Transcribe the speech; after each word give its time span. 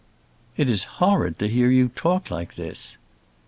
"It 0.57 0.67
is 0.67 0.85
horrid 0.97 1.37
to 1.37 1.47
hear 1.47 1.69
you 1.69 1.89
talk 1.89 2.31
like 2.31 2.55
this." 2.55 2.97